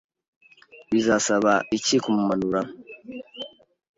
[0.91, 2.61] Bizasaba iki kumumanura?